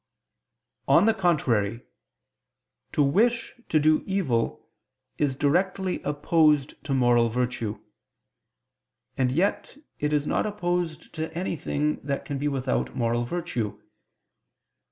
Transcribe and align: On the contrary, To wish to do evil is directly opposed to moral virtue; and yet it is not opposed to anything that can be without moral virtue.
On 0.87 1.05
the 1.05 1.13
contrary, 1.13 1.85
To 2.93 3.03
wish 3.03 3.53
to 3.69 3.79
do 3.79 4.01
evil 4.07 4.67
is 5.19 5.35
directly 5.35 6.01
opposed 6.01 6.83
to 6.85 6.95
moral 6.95 7.29
virtue; 7.29 7.79
and 9.15 9.31
yet 9.31 9.77
it 9.99 10.11
is 10.11 10.25
not 10.25 10.47
opposed 10.47 11.13
to 11.13 11.31
anything 11.37 12.01
that 12.01 12.25
can 12.25 12.39
be 12.39 12.47
without 12.47 12.95
moral 12.95 13.25
virtue. 13.25 13.79